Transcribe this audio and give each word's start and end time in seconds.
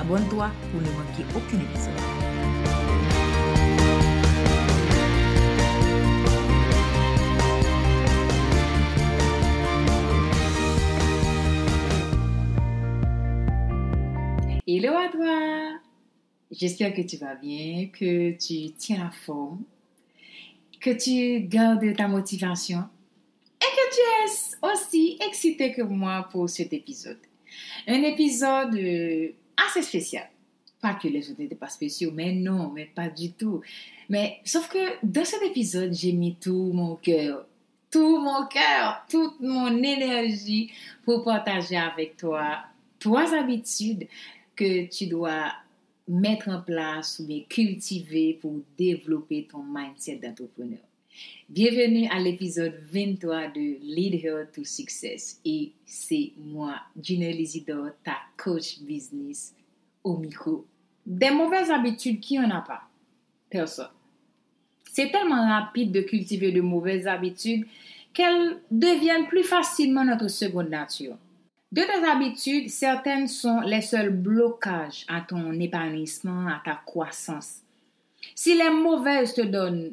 Abonne-toi 0.00 0.50
pour 0.72 0.80
ne 0.80 0.86
manquer 0.92 1.24
aucun 1.36 1.60
épisode. 1.60 1.92
Hello 14.66 14.94
à 14.96 15.08
toi! 15.10 15.80
J'espère 16.50 16.94
que 16.94 17.02
tu 17.02 17.18
vas 17.18 17.34
bien, 17.34 17.88
que 17.88 18.30
tu 18.38 18.72
tiens 18.72 19.04
la 19.04 19.10
forme, 19.10 19.64
que 20.80 20.90
tu 20.90 21.46
gardes 21.46 21.94
ta 21.94 22.08
motivation 22.08 22.84
et 23.60 23.66
que 23.66 23.94
tu 23.94 24.00
es 24.00 24.72
aussi 24.72 25.18
excité 25.28 25.72
que 25.72 25.82
moi 25.82 26.26
pour 26.32 26.48
cet 26.48 26.72
épisode. 26.72 27.20
Un 27.86 28.02
épisode 28.02 28.74
euh, 28.76 29.32
assez 29.66 29.82
spécial. 29.82 30.28
Pas 30.80 30.94
que 30.94 31.08
les 31.08 31.30
autres 31.30 31.40
n'étaient 31.40 31.54
pas 31.54 31.68
spéciaux, 31.68 32.10
mais 32.14 32.32
non, 32.32 32.70
mais 32.74 32.86
pas 32.86 33.08
du 33.08 33.32
tout. 33.32 33.60
Mais 34.08 34.38
sauf 34.44 34.68
que 34.68 35.04
dans 35.04 35.24
cet 35.24 35.42
épisode, 35.42 35.92
j'ai 35.92 36.12
mis 36.12 36.36
tout 36.36 36.72
mon 36.72 36.96
cœur, 36.96 37.46
tout 37.90 38.18
mon 38.18 38.46
cœur, 38.46 39.04
toute 39.10 39.40
mon 39.40 39.76
énergie 39.82 40.72
pour 41.04 41.22
partager 41.22 41.76
avec 41.76 42.16
toi 42.16 42.60
trois 42.98 43.34
habitudes 43.34 44.06
que 44.56 44.86
tu 44.86 45.06
dois 45.06 45.52
mettre 46.08 46.48
en 46.48 46.60
place 46.60 47.18
ou 47.18 47.26
bien 47.26 47.42
cultiver 47.48 48.38
pour 48.40 48.56
développer 48.76 49.46
ton 49.50 49.62
mindset 49.62 50.16
d'entrepreneur. 50.16 50.80
Bienvenue 51.48 52.08
à 52.10 52.20
l'épisode 52.20 52.74
23 52.92 53.48
de 53.48 53.78
Lead 53.82 54.24
Her 54.24 54.46
to 54.52 54.64
Success 54.64 55.40
et 55.44 55.72
c'est 55.84 56.32
moi, 56.36 56.76
Gina 57.00 57.30
Isidore, 57.30 57.90
ta 58.04 58.16
coach 58.36 58.80
business 58.80 59.54
au 60.04 60.16
micro. 60.16 60.66
Des 61.06 61.30
mauvaises 61.30 61.70
habitudes, 61.70 62.20
qui 62.20 62.38
en 62.38 62.50
a 62.50 62.60
pas? 62.60 62.82
Personne. 63.48 63.88
C'est 64.92 65.10
tellement 65.10 65.48
rapide 65.48 65.92
de 65.92 66.00
cultiver 66.00 66.52
de 66.52 66.60
mauvaises 66.60 67.06
habitudes 67.06 67.66
qu'elles 68.12 68.58
deviennent 68.70 69.26
plus 69.26 69.44
facilement 69.44 70.04
notre 70.04 70.28
seconde 70.28 70.68
nature. 70.68 71.16
De 71.72 71.82
tes 71.82 72.10
habitudes, 72.10 72.68
certaines 72.68 73.28
sont 73.28 73.60
les 73.60 73.80
seuls 73.80 74.10
blocages 74.10 75.04
à 75.06 75.20
ton 75.20 75.52
épanouissement, 75.52 76.48
à 76.48 76.60
ta 76.64 76.80
croissance. 76.84 77.60
Si 78.34 78.56
les 78.56 78.70
mauvaises 78.70 79.34
te 79.34 79.42
donnent 79.42 79.92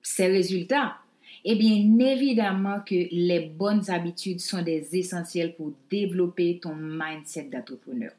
ces 0.00 0.28
résultats, 0.28 0.98
eh 1.44 1.56
bien, 1.56 1.98
évidemment 1.98 2.80
que 2.80 2.94
les 3.10 3.40
bonnes 3.40 3.90
habitudes 3.90 4.40
sont 4.40 4.62
des 4.62 4.96
essentiels 4.96 5.54
pour 5.54 5.72
développer 5.90 6.60
ton 6.62 6.74
mindset 6.76 7.44
d'entrepreneur. 7.52 8.12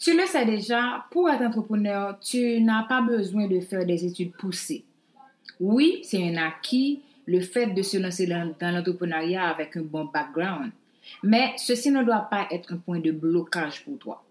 Tu 0.00 0.16
le 0.16 0.26
sais 0.26 0.44
déjà, 0.44 1.06
pour 1.10 1.30
être 1.30 1.42
entrepreneur, 1.42 2.18
tu 2.20 2.60
n'as 2.60 2.84
pas 2.84 3.00
besoin 3.00 3.46
de 3.46 3.60
faire 3.60 3.84
des 3.86 4.04
études 4.04 4.32
poussées. 4.32 4.84
Oui, 5.58 6.00
c'est 6.02 6.22
un 6.22 6.36
acquis, 6.36 7.00
le 7.24 7.40
fait 7.40 7.68
de 7.68 7.82
se 7.82 7.96
lancer 7.96 8.26
dans, 8.26 8.54
l'entrepreneuriat 8.60 9.48
avec 9.48 9.76
un 9.76 9.82
bon 9.82 10.04
background. 10.04 10.70
Mais 11.22 11.54
ceci 11.56 11.90
ne 11.90 12.02
doit 12.02 12.28
pas 12.30 12.46
être 12.50 12.74
un 12.74 12.76
point 12.76 13.00
de 13.00 13.10
blocage 13.10 13.84
pour 13.84 13.98
toi. 13.98 14.22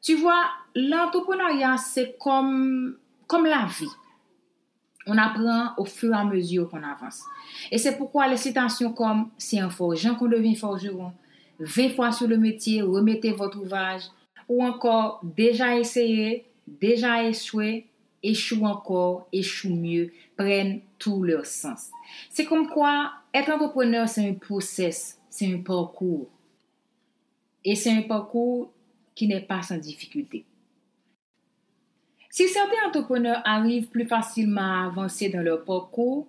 Tu 0.00 0.14
vois, 0.14 0.44
l'entrepreneuriat, 0.76 1.76
c'est 1.76 2.16
comme, 2.18 2.96
comme 3.26 3.46
la 3.46 3.66
vie. 3.66 3.90
On 5.06 5.18
apprend 5.18 5.72
au 5.76 5.86
fur 5.86 6.12
et 6.12 6.16
à 6.16 6.24
mesure 6.24 6.68
qu'on 6.68 6.82
avance. 6.82 7.22
Et 7.72 7.78
c'est 7.78 7.96
pourquoi 7.96 8.28
les 8.28 8.36
citations 8.36 8.92
comme 8.92 9.30
c'est 9.38 9.58
un 9.58 9.70
forgeant 9.70 10.14
qu'on 10.14 10.28
devient 10.28 10.54
forgeron, 10.54 11.12
20 11.58 11.90
fois 11.96 12.12
sur 12.12 12.28
le 12.28 12.36
métier, 12.36 12.82
remettez 12.82 13.32
votre 13.32 13.58
ouvrage, 13.58 14.02
ou 14.48 14.64
encore 14.64 15.20
déjà 15.22 15.78
essayé, 15.78 16.46
déjà 16.66 17.24
échoué, 17.24 17.86
échoue 18.22 18.64
encore, 18.64 19.28
échoue 19.32 19.74
mieux, 19.74 20.12
prennent 20.36 20.80
tout 20.98 21.22
leur 21.22 21.46
sens. 21.46 21.90
C'est 22.30 22.44
comme 22.44 22.68
quoi 22.68 23.12
être 23.34 23.50
entrepreneur, 23.50 24.08
c'est 24.08 24.28
un 24.28 24.34
process 24.34 25.18
c'est 25.38 25.52
un 25.52 25.58
parcours. 25.58 26.28
Et 27.64 27.76
c'est 27.76 27.92
un 27.92 28.02
parcours 28.02 28.72
qui 29.14 29.28
n'est 29.28 29.40
pas 29.40 29.62
sans 29.62 29.78
difficulté. 29.78 30.44
Si 32.30 32.48
certains 32.48 32.88
entrepreneurs 32.88 33.42
arrivent 33.44 33.88
plus 33.88 34.06
facilement 34.06 34.60
à 34.60 34.86
avancer 34.86 35.28
dans 35.28 35.42
leur 35.42 35.64
parcours, 35.64 36.26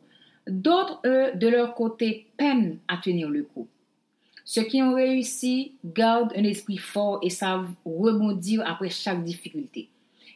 d'autres, 0.47 0.99
eux, 1.05 1.31
de 1.35 1.47
leur 1.47 1.73
côté, 1.73 2.27
peinent 2.37 2.79
à 2.87 2.97
tenir 2.97 3.29
le 3.29 3.43
coup. 3.43 3.67
Ceux 4.51 4.63
qui 4.63 4.81
ont 4.81 4.95
réussi 4.95 5.73
gardent 5.85 6.33
un 6.35 6.43
esprit 6.43 6.79
fort 6.79 7.19
et 7.21 7.29
savent 7.29 7.69
rebondir 7.85 8.63
après 8.65 8.89
chaque 8.89 9.23
difficulté. 9.23 9.89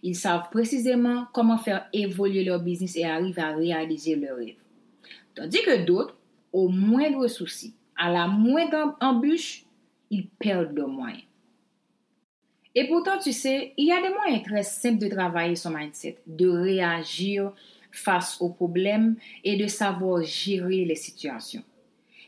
Ils 0.04 0.16
savent 0.16 0.52
précisément 0.52 1.26
comment 1.34 1.58
faire 1.58 1.88
évoluer 1.94 2.44
leur 2.44 2.60
business 2.60 2.96
et 2.96 3.06
arrivent 3.06 3.40
à 3.40 3.56
réaliser 3.56 4.16
leurs 4.16 4.38
rêves. 4.38 4.62
Tandis 5.34 5.64
que 5.64 5.84
d'autres, 5.84 6.16
au 6.52 6.70
moindre 6.70 7.26
souci, 7.26 7.74
à 7.98 8.12
la 8.12 8.28
moindre 8.28 8.96
embûche, 9.02 9.66
ils 10.12 10.28
perdent 10.28 10.76
leurs 10.76 10.90
moyens. 10.90 11.24
Et 12.76 12.88
pourtant, 12.88 13.18
tu 13.18 13.32
sais, 13.32 13.74
il 13.78 13.88
y 13.88 13.92
a 13.92 14.00
des 14.00 14.14
moyens 14.14 14.44
très 14.44 14.62
simples 14.62 15.00
de 15.00 15.08
travailler 15.08 15.56
son 15.56 15.72
mindset, 15.72 16.20
de 16.28 16.48
réagir 16.48 17.52
face 17.92 18.40
aux 18.40 18.50
problèmes 18.50 19.16
et 19.44 19.58
de 19.58 19.66
savoir 19.66 20.22
gérer 20.22 20.86
les 20.86 20.94
situations. 20.94 21.64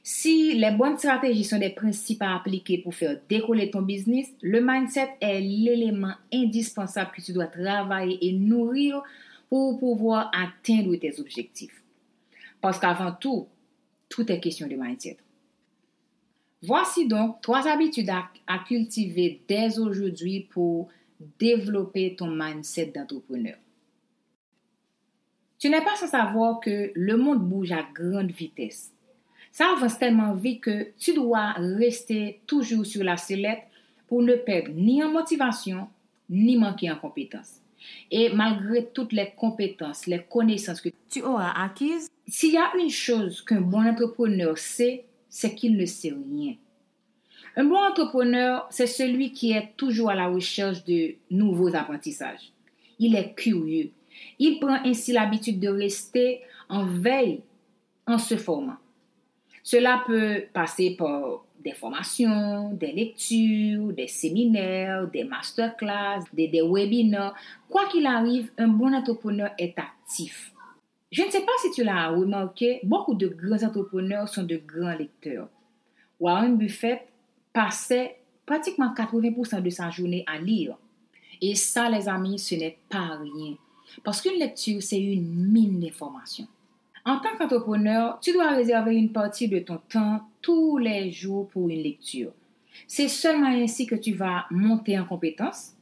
Si 0.08 0.54
les 0.54 0.70
bonnes 0.70 1.00
stratégies 1.00 1.44
sont 1.44 1.58
des 1.58 1.72
principes 1.72 2.22
à 2.22 2.36
appliquer 2.36 2.78
pour 2.78 2.94
faire 2.94 3.20
décoller 3.28 3.72
ton 3.72 3.82
business, 3.82 4.28
le 4.44 4.62
mindset 4.62 5.10
est 5.20 5.42
l'élément 5.42 6.14
indispensable 6.32 7.10
que 7.10 7.22
tu 7.24 7.34
dois 7.34 7.48
travailler 7.48 8.20
et 8.22 8.32
nourrir 8.32 9.02
pour 9.50 9.80
pouvoir 9.80 10.30
atteindre 10.32 10.96
tes 10.98 11.20
objectifs. 11.20 11.82
Parce 12.62 12.78
qu'avant 12.78 13.14
tout, 13.14 13.48
tout 14.08 14.32
est 14.32 14.40
question 14.40 14.68
de 14.68 14.76
mindset. 14.76 15.18
Voici 16.62 17.08
donc 17.08 17.42
trois 17.42 17.68
habitudes 17.68 18.12
à, 18.12 18.60
cultiver 18.60 19.42
dès 19.48 19.80
aujourd'hui 19.80 20.42
pour 20.52 20.88
développer 21.40 22.16
ton 22.16 22.28
mindset 22.28 22.94
d'entrepreneur. 22.96 23.58
Tu 25.58 25.68
n'es 25.68 25.84
pas 25.84 25.96
sans 25.96 26.10
savoir 26.10 26.60
que 26.60 26.92
le 26.94 27.18
monde 27.18 27.50
bouge 27.50 27.72
à 27.72 27.84
grande 27.92 28.30
vitesse. 28.30 28.95
Ça 29.58 29.72
avance 29.72 29.98
tellement 29.98 30.34
vite 30.34 30.60
que 30.60 30.90
tu 31.00 31.14
dois 31.14 31.54
rester 31.54 32.42
toujours 32.46 32.86
sur 32.86 33.06
la 33.06 33.16
sellette 33.16 33.62
pour 34.06 34.22
ne 34.22 34.34
perdre 34.34 34.72
ni 34.76 35.02
en 35.02 35.10
motivation, 35.10 35.88
ni 36.30 36.58
manquer 36.58 36.92
en 36.92 36.98
compétences. 36.98 37.62
Et 38.12 38.34
malgré 38.34 38.88
toutes 38.88 39.14
les 39.14 39.32
compétences, 39.38 40.08
les 40.08 40.24
connaissances 40.24 40.82
que 40.82 40.90
tu 41.10 41.22
auras 41.22 41.54
acquises, 41.64 42.10
s'il 42.28 42.52
y 42.52 42.58
a 42.58 42.70
une 42.78 42.90
chose 42.90 43.42
qu'un 43.44 43.62
bon 43.62 43.88
entrepreneur 43.88 44.58
sait, 44.58 45.06
c'est 45.30 45.56
qu'il 45.56 45.78
ne 45.78 45.86
sait 45.86 46.14
rien. 46.34 46.56
Un 47.56 47.64
bon 47.64 47.78
entrepreneur, 47.78 48.68
c'est 48.70 48.88
celui 48.88 49.32
qui 49.32 49.54
est 49.54 49.72
toujours 49.78 50.10
à 50.10 50.16
la 50.16 50.28
recherche 50.28 50.84
de 50.84 51.16
nouveaux 51.32 51.74
apprentissages. 51.74 52.52
Il 53.00 53.16
est 53.16 53.34
curieux. 53.34 53.92
Il 54.38 54.60
prend 54.60 54.84
ainsi 54.84 55.14
l'habitude 55.14 55.62
de 55.62 55.70
rester 55.70 56.42
en 56.68 56.86
veille 56.86 57.40
en 58.06 58.18
se 58.18 58.36
formant. 58.36 58.76
Cela 59.66 60.04
peut 60.06 60.44
passer 60.54 60.96
par 60.96 61.44
des 61.64 61.72
formations, 61.72 62.72
des 62.74 62.92
lectures, 62.92 63.92
des 63.94 64.08
séminaires, 64.08 65.08
des 65.08 65.24
masterclass, 65.24 66.20
des, 66.32 66.48
des 66.48 66.62
webinaires. 66.62 67.34
Quoi 67.68 67.88
qu'il 67.88 68.06
arrive, 68.06 68.52
un 68.60 68.68
bon 68.68 68.94
entrepreneur 68.94 69.50
est 69.58 69.74
actif. 69.80 70.54
Je 71.12 71.24
ne 71.24 71.32
sais 71.32 71.42
pas 71.42 71.52
si 71.64 71.72
tu 71.72 71.84
l'as 71.84 72.10
remarqué, 72.10 72.80
beaucoup 72.84 73.16
de 73.16 73.28
grands 73.28 73.64
entrepreneurs 73.64 74.30
sont 74.30 74.44
de 74.44 74.58
grands 74.58 74.96
lecteurs. 74.96 75.50
Warren 76.20 76.58
Buffett 76.58 77.02
passait 77.52 78.18
pratiquement 78.46 78.94
80% 78.94 79.64
de 79.64 79.70
sa 79.72 79.90
journée 79.90 80.24
à 80.28 80.38
lire. 80.38 80.78
Et 81.42 81.56
ça, 81.56 81.90
les 81.90 82.08
amis, 82.08 82.38
ce 82.38 82.54
n'est 82.54 82.78
pas 82.88 83.18
rien. 83.20 83.56
Parce 84.04 84.22
qu'une 84.22 84.38
lecture, 84.38 84.84
c'est 84.84 85.02
une 85.02 85.52
mine 85.52 85.80
d'informations. 85.80 86.48
En 87.06 87.20
tant 87.20 87.38
qu'entrepreneur, 87.38 88.20
tu 88.20 88.34
dois 88.34 88.50
réserver 88.52 88.96
une 88.96 89.12
partie 89.12 89.48
de 89.48 89.60
ton 89.60 89.78
temps 89.90 90.22
tous 90.42 90.78
les 90.78 91.12
jours 91.12 91.48
pour 91.50 91.70
une 91.70 91.84
lecture. 91.84 92.32
C'est 92.88 93.08
seulement 93.08 93.48
ainsi 93.48 93.86
que 93.86 93.96
tu 93.96 94.14
vas 94.14 94.46
monter 94.50 95.00
en 95.00 95.06
compétence, 95.06 95.74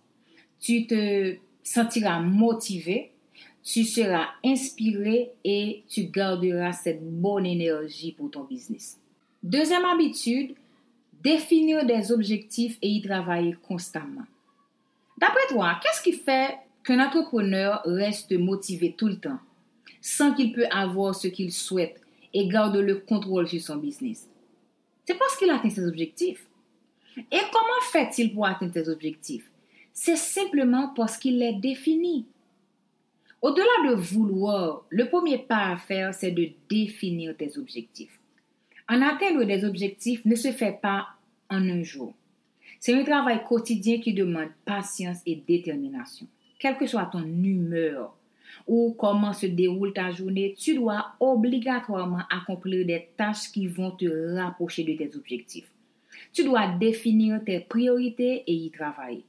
tu 0.60 0.86
te 0.86 1.36
sentiras 1.64 2.20
motivé, 2.20 3.12
tu 3.64 3.86
seras 3.86 4.28
inspiré 4.44 5.32
et 5.46 5.84
tu 5.88 6.04
garderas 6.04 6.74
cette 6.74 7.04
bonne 7.04 7.46
énergie 7.46 8.12
pour 8.12 8.30
ton 8.30 8.44
business. 8.44 9.00
Deuxième 9.42 9.86
habitude, 9.86 10.56
définir 11.24 11.86
des 11.86 12.12
objectifs 12.12 12.78
et 12.82 12.90
y 12.90 13.02
travailler 13.02 13.56
constamment. 13.66 14.26
D'après 15.18 15.48
toi, 15.50 15.80
qu'est-ce 15.82 16.04
qui 16.04 16.14
fait 16.14 16.58
qu'un 16.84 17.06
entrepreneur 17.06 17.82
reste 17.86 18.38
motivé 18.38 18.94
tout 18.98 19.08
le 19.08 19.18
temps, 19.18 19.40
sans 20.04 20.34
qu'il 20.34 20.52
peut 20.52 20.68
avoir 20.70 21.16
ce 21.16 21.30
qu'il 21.30 21.52
souhaite 21.52 22.00
et 22.34 22.48
garde 22.48 22.76
le 22.76 22.98
contrôle 22.98 23.48
sur 23.48 23.62
son 23.62 23.78
business? 23.78 24.30
C'est 25.06 25.18
parce 25.18 25.38
qu'il 25.38 25.50
atteint 25.50 25.70
ses 25.70 25.88
objectifs. 25.88 26.46
Et 27.18 27.40
comment 27.52 27.82
fait-il 27.92 28.34
pour 28.34 28.46
atteindre 28.46 28.74
ses 28.74 28.90
objectifs? 28.90 29.50
C'est 29.94 30.18
simplement 30.18 30.90
parce 30.96 31.18
qu'il 31.18 31.40
les 31.40 31.54
définit. 31.54 32.26
Au-delà 33.42 33.90
de 33.90 33.96
vouloir, 33.96 34.86
le 34.90 35.08
premier 35.08 35.38
pas 35.38 35.72
à 35.72 35.78
faire, 35.78 36.14
c'est 36.14 36.32
de 36.32 36.50
définir 36.70 37.36
tes 37.38 37.58
objectifs. 37.58 38.20
En 38.90 39.02
atteindre 39.02 39.46
des 39.46 39.64
objectifs 39.64 40.26
ne 40.26 40.36
se 40.36 40.52
fait 40.52 40.80
pas 40.82 41.08
en 41.50 41.70
un 41.70 41.84
jour. 41.84 42.14
C'est 42.80 42.94
un 42.94 43.04
travail 43.04 43.44
quotidien 43.48 44.00
qui 44.00 44.14
demande 44.14 44.50
patience 44.66 45.20
et 45.26 45.36
détermination. 45.36 46.28
Quelle 46.60 46.78
que 46.78 46.88
soit 46.88 47.06
ton 47.06 47.24
humeur 47.24 48.14
ou 48.68 48.96
comment 48.98 49.34
se 49.34 49.46
déroule 49.46 49.94
ta 49.94 50.12
journée, 50.12 50.56
tu 50.58 50.76
dois 50.76 51.14
obligatoirement 51.20 52.24
accomplir 52.30 52.86
des 52.86 53.10
tâches 53.18 53.52
qui 53.52 53.68
vont 53.68 53.92
te 53.92 54.36
rapprocher 54.36 54.84
de 54.84 54.94
tes 54.94 55.16
objectifs. 55.16 55.70
Tu 56.32 56.44
dois 56.44 56.68
définir 56.68 57.42
tes 57.46 57.60
priorités 57.60 58.44
et 58.48 58.54
y 58.54 58.72
travailler. 58.72 59.24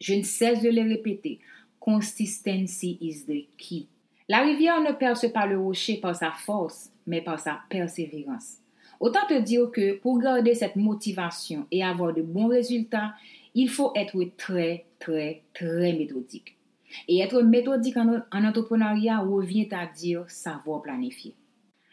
Je 0.00 0.14
ne 0.14 0.22
cesse 0.22 0.62
de 0.62 0.70
le 0.70 0.82
répéter. 0.82 1.38
Consistency 1.78 2.98
is 3.00 3.24
the 3.26 3.46
key. 3.56 3.86
La 4.28 4.42
rivière 4.42 4.80
ne 4.80 4.92
perce 4.92 5.30
pas 5.32 5.46
le 5.46 5.58
rocher 5.58 5.96
par 5.96 6.16
sa 6.16 6.32
force, 6.32 6.90
mais 7.06 7.20
par 7.20 7.38
sa 7.38 7.60
persévérance. 7.68 8.58
Autant 9.00 9.26
te 9.28 9.40
dire 9.40 9.70
que 9.72 9.98
pour 9.98 10.18
garder 10.18 10.54
cette 10.54 10.76
motivation 10.76 11.66
et 11.70 11.82
avoir 11.82 12.14
de 12.14 12.22
bons 12.22 12.46
résultats, 12.46 13.14
il 13.54 13.68
faut 13.68 13.92
être 13.96 14.18
très, 14.36 14.84
très, 14.98 15.42
très 15.52 15.92
méthodique. 15.92 16.56
Et 17.08 17.20
être 17.20 17.42
méthodique 17.42 17.96
en, 17.96 18.22
entrepreneuriat 18.32 19.20
revient 19.20 19.68
à 19.72 19.86
dire 19.86 20.24
savoir 20.28 20.82
planifier. 20.82 21.34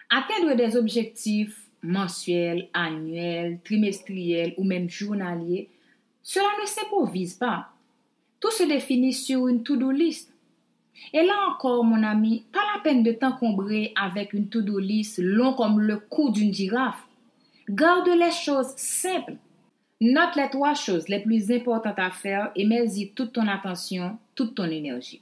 Atteindre 0.10 0.56
des 0.56 0.76
objectifs 0.76 1.68
mensuels, 1.82 2.70
annuels, 2.74 3.60
trimestriels 3.64 4.54
ou 4.58 4.64
même 4.64 4.90
journaliers, 4.90 5.70
cela 6.24 6.48
ne 6.62 6.68
s'improvise 6.68 7.36
pas. 7.36 7.70
Tout 8.40 8.52
se 8.52 8.64
définit 8.64 9.14
sur 9.14 9.48
une 9.48 9.64
to-do 9.64 9.92
list. 9.92 10.34
Et 11.14 11.24
là 11.26 11.34
encore, 11.50 11.84
mon 11.84 12.04
ami, 12.04 12.44
pas 12.52 12.60
la 12.76 12.82
peine 12.82 13.04
de 13.04 13.12
t'encombrer 13.12 13.94
avec 13.96 14.34
une 14.34 14.50
to-do 14.50 14.80
list 14.80 15.20
long 15.20 15.54
comme 15.54 15.80
le 15.80 15.98
cou 15.98 16.30
d'une 16.30 16.54
girafe. 16.54 17.08
Garde 17.70 18.10
les 18.10 18.32
choses 18.32 18.74
simples. 18.76 19.36
Note 20.02 20.36
les 20.36 20.50
trois 20.50 20.74
choses 20.74 21.10
les 21.10 21.20
plus 21.20 21.52
importantes 21.52 22.00
à 22.00 22.10
faire 22.10 22.52
et 22.56 22.66
mets-y 22.66 23.12
toute 23.12 23.34
ton 23.34 23.48
attention, 23.48 24.18
toute 24.36 24.56
ton 24.56 24.70
énergie. 24.70 25.22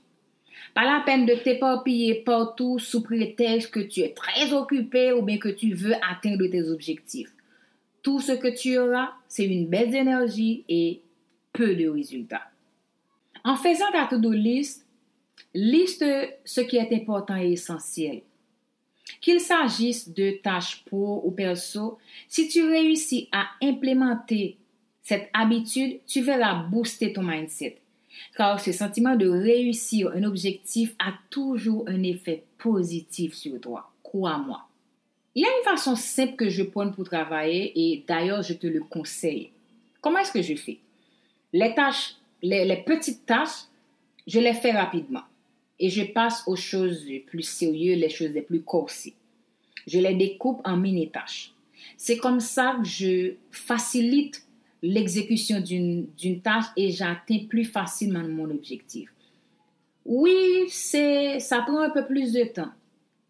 Pas 0.73 0.83
la 0.83 1.01
peine 1.05 1.25
de 1.25 1.33
t'éparpiller 1.33 2.15
partout 2.15 2.77
sous 2.77 3.01
prétexte 3.01 3.71
que 3.71 3.79
tu 3.79 4.01
es 4.01 4.09
très 4.09 4.53
occupé 4.53 5.11
ou 5.11 5.21
bien 5.21 5.37
que 5.37 5.49
tu 5.49 5.73
veux 5.73 5.95
atteindre 5.95 6.47
tes 6.47 6.69
objectifs. 6.69 7.31
Tout 8.03 8.19
ce 8.19 8.33
que 8.33 8.55
tu 8.55 8.77
auras, 8.77 9.11
c'est 9.27 9.45
une 9.45 9.67
baisse 9.67 9.89
d'énergie 9.89 10.63
et 10.69 11.01
peu 11.53 11.75
de 11.75 11.87
résultats. 11.87 12.49
En 13.43 13.55
faisant 13.55 13.91
ta 13.91 14.05
to-do 14.05 14.31
list, 14.31 14.87
Liste 15.53 16.05
ce 16.45 16.61
qui 16.61 16.77
est 16.77 16.93
important 16.93 17.37
et 17.37 17.53
essentiel. 17.53 18.21
Qu'il 19.21 19.39
s'agisse 19.39 20.09
de 20.09 20.31
tâches 20.43 20.83
pro 20.85 21.21
ou 21.25 21.31
perso, 21.31 21.97
si 22.27 22.47
tu 22.47 22.63
réussis 22.63 23.29
à 23.31 23.47
implémenter 23.61 24.57
cette 25.07 25.29
habitude, 25.31 26.01
tu 26.05 26.19
verras 26.19 26.63
booster 26.63 27.13
ton 27.13 27.23
mindset. 27.23 27.77
Car 28.35 28.59
ce 28.59 28.73
sentiment 28.73 29.15
de 29.15 29.29
réussir 29.29 30.11
un 30.13 30.23
objectif 30.23 30.93
a 30.99 31.13
toujours 31.29 31.87
un 31.87 32.03
effet 32.03 32.43
positif 32.57 33.33
sur 33.33 33.57
toi. 33.61 33.89
Crois-moi. 34.03 34.67
Il 35.33 35.43
y 35.43 35.45
a 35.45 35.47
une 35.47 35.63
façon 35.63 35.95
simple 35.95 36.35
que 36.35 36.49
je 36.49 36.61
prends 36.61 36.91
pour 36.91 37.05
travailler 37.05 37.71
et 37.73 38.03
d'ailleurs 38.05 38.41
je 38.41 38.51
te 38.51 38.67
le 38.67 38.81
conseille. 38.81 39.51
Comment 40.01 40.19
est-ce 40.19 40.33
que 40.33 40.41
je 40.41 40.55
fais? 40.55 40.79
Les 41.53 41.73
tâches, 41.73 42.15
les, 42.41 42.83
petites 42.85 43.25
tâches, 43.25 43.63
je 44.27 44.41
les 44.41 44.55
fais 44.55 44.71
rapidement 44.71 45.23
et 45.79 45.89
je 45.89 46.03
passe 46.03 46.43
aux 46.47 46.57
choses 46.57 47.05
les 47.05 47.19
plus 47.19 47.43
sérieuses, 47.43 47.99
les 47.99 48.09
choses 48.09 48.31
les 48.31 48.41
plus 48.41 48.61
corsées. 48.61 49.13
Je 49.87 49.99
les 49.99 50.15
découpe 50.15 50.59
en 50.65 50.75
mini-tâches. 50.75 51.53
C'est 51.95 52.17
comme 52.17 52.41
ça 52.41 52.75
que 52.81 52.85
je 52.85 53.35
facilite 53.51 54.43
l'exécution 54.81 55.59
d'une 55.61 56.41
tâche 56.43 56.65
et 56.75 56.91
j'atteins 56.91 57.45
plus 57.49 57.65
facilement 57.65 58.23
mon 58.27 58.49
objectif. 58.49 59.09
Oui, 60.05 60.69
ça 60.69 61.61
prend 61.61 61.81
un 61.81 61.89
peu 61.89 62.05
plus 62.05 62.31
de 62.33 62.43
temps, 62.45 62.71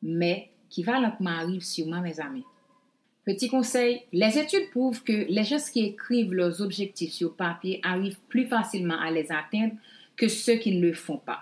mais 0.03 0.49
qui 0.69 0.83
va 0.83 0.99
m'arrive 1.19 1.63
sûrement, 1.63 2.01
mes 2.01 2.19
amis. 2.19 2.43
Petit 3.25 3.49
conseil, 3.49 4.03
les 4.13 4.37
études 4.37 4.69
prouvent 4.71 5.03
que 5.03 5.25
les 5.27 5.43
gens 5.43 5.57
qui 5.57 5.83
écrivent 5.83 6.33
leurs 6.33 6.61
objectifs 6.61 7.11
sur 7.11 7.35
papier 7.35 7.81
arrivent 7.83 8.19
plus 8.29 8.45
facilement 8.45 8.99
à 8.99 9.11
les 9.11 9.31
atteindre 9.31 9.73
que 10.15 10.27
ceux 10.27 10.55
qui 10.55 10.75
ne 10.75 10.81
le 10.81 10.93
font 10.93 11.17
pas. 11.17 11.41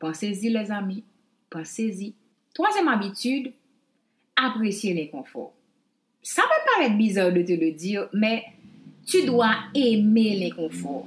Pensez-y 0.00 0.50
les 0.50 0.70
amis, 0.72 1.04
pensez-y. 1.48 2.14
Troisième 2.54 2.88
habitude, 2.88 3.52
apprécier 4.34 4.94
l'inconfort. 4.94 5.52
Ça 6.22 6.42
peut 6.42 6.70
paraître 6.74 6.96
bizarre 6.96 7.32
de 7.32 7.42
te 7.42 7.52
le 7.52 7.70
dire, 7.72 8.08
mais 8.12 8.42
tu 9.06 9.24
dois 9.24 9.54
aimer 9.74 10.38
l'inconfort. 10.38 11.06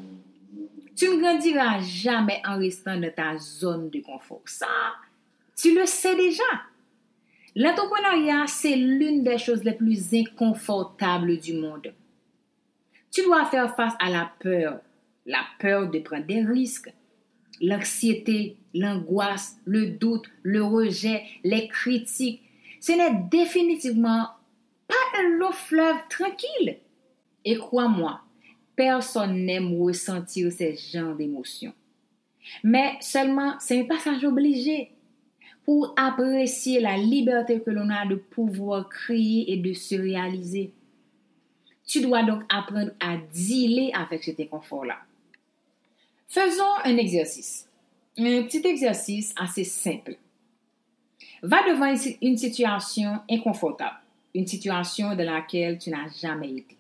Tu 0.96 1.10
ne 1.10 1.20
grandiras 1.20 1.82
jamais 1.82 2.42
en 2.46 2.58
restant 2.58 2.98
dans 2.98 3.12
ta 3.12 3.38
zone 3.38 3.90
de 3.90 4.00
confort. 4.00 4.42
Ça, 4.46 4.68
tu 5.56 5.75
le 5.75 5.86
sais 5.86 6.16
déjà. 6.16 6.44
L'entrepreneuriat, 7.56 8.48
c'est 8.48 8.75
l'une 8.75 9.24
des 9.24 9.38
choses 9.38 9.64
les 9.64 9.74
plus 9.74 10.14
inconfortables 10.14 11.38
du 11.38 11.54
monde. 11.54 11.94
Tu 13.12 13.24
dois 13.24 13.46
faire 13.46 13.75
face 13.75 13.94
à 14.00 14.10
la 14.10 14.32
peur, 14.40 14.80
la 15.25 15.44
peur 15.60 15.90
de 15.90 16.00
prendre 16.00 16.25
des 16.25 16.44
risques, 16.44 16.94
l'anxiété, 17.62 18.58
l'angoisse, 18.74 19.58
le 19.66 19.88
doute, 19.88 20.30
le 20.44 20.64
rejet, 20.64 21.24
les 21.44 21.68
critiques. 21.70 22.42
Ce 22.82 22.92
n'est 22.92 23.24
définitivement 23.32 24.28
pas 24.88 25.20
un 25.20 25.30
long 25.38 25.54
fleuve 25.54 25.98
tranquille. 26.10 26.78
Et 27.46 27.58
crois-moi, 27.58 28.22
personne 28.75 29.46
n'aime 29.46 29.80
ressentir 29.80 30.52
ces 30.52 30.75
genres 30.75 31.16
d'émotions. 31.16 31.74
Mais 32.64 32.98
seulement, 33.00 33.56
c'est 33.60 33.80
un 33.80 33.86
passage 33.86 34.24
obligé 34.25 34.92
pour 35.64 35.94
apprécier 35.96 36.80
la 36.80 36.98
liberté 36.98 37.62
que 37.62 37.72
l'on 37.72 37.90
a 37.90 38.06
de 38.06 38.16
pouvoir 38.16 38.90
créer 38.90 39.52
et 39.52 39.58
de 39.58 39.74
se 39.74 39.96
réaliser. 39.96 40.72
Tu 41.88 42.02
dois 42.02 42.24
donc 42.24 42.44
apprendre 42.50 42.92
à 43.00 43.18
dealer 43.18 43.92
avec 43.94 44.24
cet 44.24 44.40
inconfort-là. 44.40 44.98
Faisons 46.28 46.64
un 46.84 46.98
exercice. 46.98 47.68
Un 48.18 48.44
petit 48.44 48.66
exercice 48.66 49.34
assez 49.38 49.64
simple. 49.64 50.18
Va 51.42 51.58
devant 51.70 51.94
une 52.22 52.38
situation 52.38 53.20
inconfortable, 53.30 53.98
une 54.34 54.48
situation 54.48 55.16
dans 55.16 55.25
laquelle 55.25 55.78
tu 55.78 55.90
n'as 55.92 56.10
jamais 56.20 56.52
été. 56.52 56.78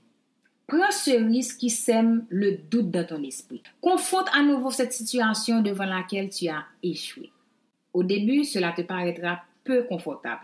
Prends 0.67 0.91
ce 0.91 1.11
risque 1.11 1.57
qui 1.57 1.69
sème 1.69 2.25
le 2.29 2.57
doute 2.57 2.89
dans 2.89 3.05
ton 3.05 3.21
esprit. 3.23 3.61
Confronte 3.81 4.27
à 4.33 4.41
nouveau 4.41 4.71
cette 4.71 4.93
situation 4.93 5.61
devant 5.61 5.85
laquelle 5.85 6.29
tu 6.29 6.47
as 6.47 6.65
échoué. 6.81 7.31
Au 7.93 8.03
début, 8.03 8.43
cela 8.43 8.71
te 8.71 8.81
paraîtra 8.81 9.43
peu 9.63 9.83
confortable. 9.83 10.41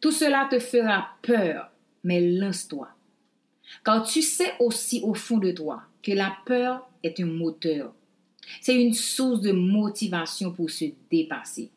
Tout 0.00 0.10
cela 0.10 0.48
te 0.50 0.58
fera 0.58 1.08
peur, 1.22 1.70
mais 2.02 2.20
lance-toi. 2.20 2.88
Car 3.84 4.04
tu 4.04 4.22
sais 4.22 4.52
aussi 4.58 5.00
au 5.02 5.14
fond 5.14 5.38
de 5.38 5.52
toi 5.52 5.82
que 6.02 6.12
la 6.12 6.36
peur 6.46 6.88
est 7.02 7.20
un 7.20 7.26
moteur. 7.26 7.92
C'est 8.60 8.80
une 8.80 8.94
source 8.94 9.40
de 9.40 9.52
motivation 9.52 10.52
pour 10.52 10.70
se 10.70 10.86
dépasser. 11.10 11.70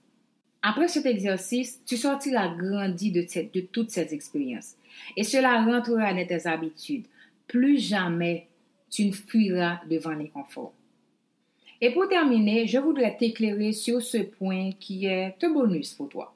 Après 0.62 0.88
cet 0.88 1.06
exercice, 1.06 1.80
tu 1.86 1.98
sortiras 1.98 2.54
grandi 2.56 3.12
de, 3.12 3.22
de 3.54 3.62
toutes 3.62 3.92
ces 3.92 4.14
expériences. 4.14 4.76
Et 5.16 5.24
cela 5.24 5.64
rentrera 5.64 6.14
dans 6.14 6.28
tes 6.28 6.48
habitudes. 6.48 7.06
Plus 7.50 7.80
jamais 7.80 8.48
tu 8.90 9.06
ne 9.06 9.12
fuiras 9.12 9.82
devant 9.90 10.12
l'inconfort. 10.12 10.74
Et 11.82 11.92
pour 11.92 12.08
terminer, 12.08 12.68
je 12.68 12.78
voudrais 12.78 13.18
t'éclairer 13.18 13.74
sur 13.74 14.02
ce 14.02 14.20
point 14.20 14.72
qui 14.80 15.06
est 15.06 15.36
un 15.44 15.50
bonus 15.50 15.94
pour 15.94 16.10
toi. 16.10 16.36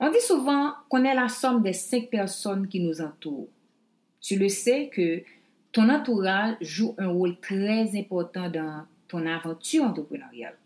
On 0.00 0.10
dit 0.10 0.20
souvent 0.20 0.74
qu'on 0.88 1.04
est 1.04 1.14
la 1.14 1.28
somme 1.28 1.62
des 1.62 1.72
cinq 1.72 2.08
personnes 2.08 2.68
qui 2.68 2.80
nous 2.80 3.00
entourent. 3.00 3.48
Tu 4.20 4.38
le 4.38 4.48
sais 4.48 4.88
que 4.92 5.22
ton 5.72 5.88
entourage 5.88 6.56
joue 6.60 6.94
un 6.98 7.08
rôle 7.08 7.38
très 7.40 7.98
important 7.98 8.48
dans 8.48 8.84
ton 9.08 9.26
aventure 9.26 9.84
entrepreneuriale. 9.84 10.56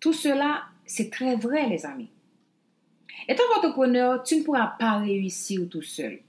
Tout 0.00 0.14
cela, 0.14 0.62
c'est 0.86 1.10
très 1.10 1.36
vrai, 1.36 1.68
les 1.68 1.84
amis. 1.84 2.10
Étant 3.28 3.44
entrepreneur, 3.56 4.22
tu 4.22 4.38
ne 4.38 4.42
pourras 4.42 4.74
pas 4.78 4.98
réussir 4.98 5.68
tout 5.70 5.82
seul. 5.82 6.20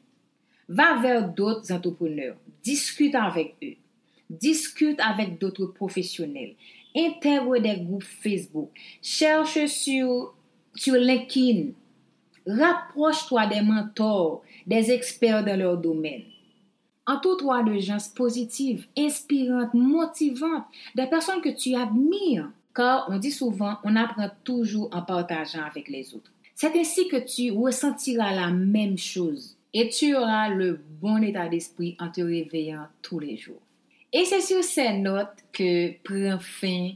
Va 0.67 0.99
vers 1.01 1.29
d'autres 1.29 1.71
entrepreneurs, 1.71 2.35
discute 2.63 3.15
avec 3.15 3.55
eux, 3.63 3.75
discute 4.29 4.99
avec 4.99 5.37
d'autres 5.39 5.65
professionnels, 5.65 6.55
intègre 6.95 7.57
des 7.59 7.77
groupes 7.77 8.03
Facebook, 8.03 8.69
cherche 9.01 9.65
sur, 9.65 10.33
sur 10.73 10.95
LinkedIn, 10.95 11.71
rapproche-toi 12.47 13.47
des 13.47 13.61
mentors, 13.61 14.41
des 14.65 14.91
experts 14.91 15.43
dans 15.43 15.57
leur 15.57 15.77
domaine. 15.77 16.23
Entoure-toi 17.05 17.63
de 17.63 17.79
gens 17.79 17.97
positifs, 18.15 18.87
inspirantes, 18.97 19.73
motivantes, 19.73 20.63
des 20.95 21.07
personnes 21.07 21.41
que 21.41 21.49
tu 21.49 21.75
admires. 21.75 22.49
Car 22.73 23.07
on 23.09 23.17
dit 23.17 23.31
souvent, 23.31 23.77
on 23.83 23.95
apprend 23.95 24.29
toujours 24.43 24.89
en 24.93 25.01
partageant 25.01 25.63
avec 25.63 25.89
les 25.89 26.15
autres. 26.15 26.31
C'est 26.55 26.75
ainsi 26.75 27.07
que 27.07 27.17
tu 27.17 27.51
ressentiras 27.51 28.33
la 28.33 28.49
même 28.51 28.97
chose 28.97 29.52
et 29.73 29.89
tu 29.89 30.15
auras 30.15 30.49
le 30.49 30.79
bon 31.01 31.21
état 31.21 31.49
d'esprit 31.49 31.95
en 31.99 32.09
te 32.09 32.21
réveillant 32.21 32.87
tous 33.01 33.19
les 33.19 33.37
jours. 33.37 33.61
Et 34.11 34.25
c'est 34.25 34.41
sur 34.41 34.63
ces 34.63 34.97
notes 34.99 35.39
que 35.51 35.91
prend 36.03 36.39
fin 36.39 36.91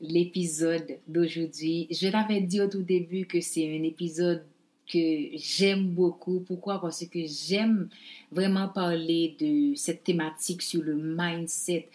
l'épisode 0.00 0.98
d'aujourd'hui. 1.08 1.88
Je 1.90 2.08
t'avais 2.08 2.40
dit 2.40 2.60
au 2.60 2.68
tout 2.68 2.82
début 2.82 3.26
que 3.26 3.40
c'est 3.40 3.66
un 3.66 3.82
épisode 3.82 4.44
que 4.90 5.36
j'aime 5.36 5.88
beaucoup. 5.88 6.40
Pourquoi? 6.40 6.80
Parce 6.80 7.04
que 7.06 7.20
j'aime 7.26 7.88
vraiment 8.30 8.68
parler 8.68 9.36
de 9.38 9.74
cette 9.74 10.04
thématique 10.04 10.62
sur 10.62 10.82
le 10.82 10.94
mindset. 10.94 11.88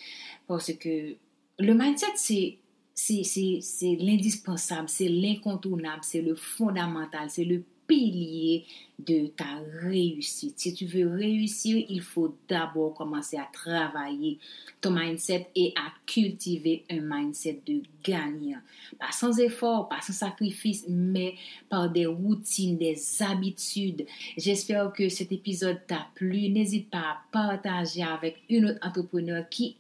Parce 0.48 0.74
que 0.74 1.16
le 1.60 1.74
mindset, 1.74 2.06
c'est 2.16 2.58
c'est 2.94 3.98
l'indispensable, 4.00 4.88
c'est 4.88 5.10
l'incontournable, 5.10 6.02
c'est 6.04 6.22
le 6.22 6.36
fondamental, 6.36 7.30
c'est 7.30 7.44
le 7.44 7.64
pilier 7.88 8.66
de 8.98 9.28
ta 9.28 9.60
réussite. 9.82 10.58
Si 10.58 10.74
tu 10.74 10.86
veux 10.86 11.08
réussir, 11.08 11.84
il 11.90 12.02
faut 12.02 12.36
d'abord 12.48 12.94
commencer 12.94 13.38
à 13.38 13.48
travailler 13.52 14.40
ton 14.82 14.92
mindset 14.92 15.50
et 15.56 15.74
à 15.76 15.92
cultiver 16.06 16.84
un 16.90 17.02
mindset 17.02 17.62
de 17.66 17.82
gagnant. 18.04 18.60
Pas 19.00 19.12
sans 19.12 19.38
effort, 19.40 19.90
pas 19.90 20.02
sans 20.02 20.14
sacrifice, 20.14 20.86
mais 20.88 21.36
par 21.70 21.90
des 21.90 22.06
routines, 22.06 22.78
des 22.78 22.98
habitudes. 23.22 24.06
J'espère 24.38 24.94
que 24.94 25.10
cet 25.10 25.32
épisode 25.32 25.82
t'a 25.88 26.08
plu. 26.16 26.50
N'hésite 26.50 26.90
pas 26.90 27.00
à 27.00 27.18
partager 27.32 28.04
avec 28.04 28.38
une 28.50 28.66
autre 28.66 28.80
entrepreneur 28.82 29.48
qui 29.50 29.76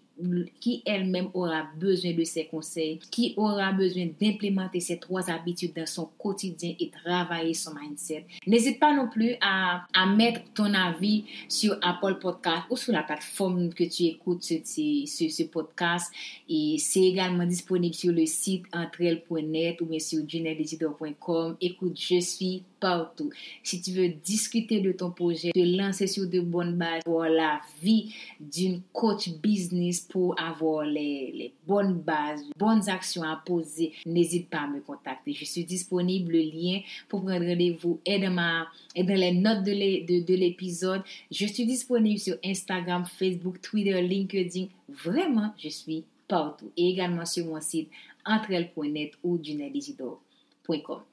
qui 0.60 0.81
elle-même 0.86 1.29
aura 1.34 1.67
besoin 1.77 2.13
de 2.13 2.24
ces 2.24 2.45
conseils, 2.45 3.00
qui 3.12 3.34
aura 3.38 3.72
besoin 3.72 4.07
d'implémenter 4.19 4.79
ces 4.79 4.98
trois 4.98 5.29
habitudes 5.29 5.74
dans 5.75 5.86
son 5.86 6.10
quotidien 6.17 6.74
et 6.79 6.89
travailler 6.89 7.53
son 7.53 7.74
mindset. 7.74 8.25
N'hésite 8.48 8.79
pas 8.79 8.93
non 8.93 9.10
plus 9.10 9.36
à, 9.41 9.86
à, 9.93 10.05
mettre 10.05 10.41
ton 10.53 10.74
avis 10.74 11.25
sur 11.50 11.77
Apple 11.81 12.19
Podcast 12.19 12.63
ou 12.69 12.77
sur 12.77 12.93
la 12.93 13.03
plateforme 13.03 13.74
que 13.74 13.84
tu 13.84 14.03
écoutes 14.03 14.43
ce, 14.43 14.55
ce, 14.63 15.29
ce 15.29 15.43
podcast. 15.43 16.12
Et 16.48 16.77
c'est 16.79 17.03
également 17.03 17.45
disponible 17.45 17.95
sur 17.95 18.13
le 18.13 18.25
site 18.25 18.65
entrel.net 18.74 19.81
ou 19.81 19.86
bien 19.86 20.00
sur 20.00 20.27
juneleditor.com. 20.27 21.57
Écoute, 21.60 22.00
je 22.00 22.19
suis 22.19 22.63
partout. 22.79 23.31
Si 23.63 23.81
tu 23.81 23.91
veux 23.91 24.10
discuter 24.10 24.79
de 24.79 24.91
ton 24.91 25.12
projet, 25.12 25.51
te 25.51 25.77
lancer 25.77 26.07
sur 26.07 26.27
de 26.27 26.39
bonnes 26.39 26.75
bases 26.75 27.01
pour 27.03 27.24
la 27.24 27.60
vie 27.81 28.13
d'une 28.39 28.81
coach 28.93 29.29
business, 29.41 30.04
pour 30.09 30.39
avoir 30.39 30.85
les, 30.85 31.53
bonnes 31.67 31.95
bases, 31.95 32.43
bonnes 32.57 32.88
actions 32.89 33.24
à 33.24 33.41
poser, 33.45 33.93
n'hésite 34.05 34.50
pas 34.50 34.59
à 34.59 34.67
me 34.67 34.81
contacter. 34.81 35.33
Je 35.33 35.45
suis 35.45 35.65
disponible, 35.65 36.33
le 36.33 36.41
lien 36.41 36.81
pour 37.09 37.21
prendre 37.21 37.45
rendez-vous 37.45 38.00
est 38.05 38.19
dans, 38.19 38.75
les 38.95 39.31
notes 39.33 39.63
de 39.63 40.35
l'épisode. 40.35 41.01
Je 41.31 41.45
suis 41.45 41.65
disponible 41.65 42.19
sur 42.19 42.35
Instagram, 42.43 43.05
Facebook, 43.05 43.62
Twitter, 43.62 44.01
LinkedIn. 44.01 44.67
Vraiment, 44.89 45.53
je 45.57 45.69
suis 45.69 46.03
partout. 46.27 46.71
Et 46.77 46.89
également 46.89 47.25
sur 47.25 47.45
mon 47.45 47.62
site 47.62 47.89
entrel.net 48.25 49.13
ou 49.24 49.38
du 49.38 49.55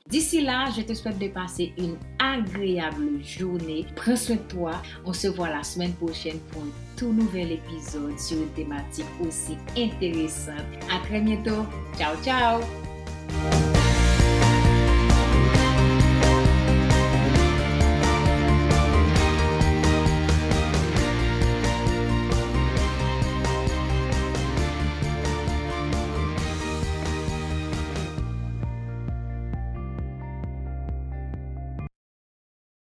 D'ici 0.09 0.43
là, 0.43 0.69
je 0.77 0.83
te 0.83 0.95
souhaite 0.95 1.19
de 1.19 1.29
passer 1.29 1.73
une 1.79 1.97
agréable 2.19 3.23
journée. 3.23 3.87
Prends 3.97 4.17
soin 4.17 4.37
de 4.37 4.41
toi. 4.43 4.73
On 5.05 5.13
se 5.13 5.29
voit 5.29 5.51
la 5.51 5.63
semaine 5.63 5.93
prochaine 5.93 6.39
pour 6.51 6.63
un 6.63 6.97
tout 6.97 7.13
nouvel 7.13 7.53
épisode 7.53 8.19
sur 8.19 8.39
une 8.39 8.51
thématique 8.51 9.07
aussi 9.27 9.57
intéressante. 9.77 10.57
À 10.91 11.05
très 11.07 11.21
bientôt. 11.21 11.67
Ciao, 11.97 12.17
ciao. 12.23 12.61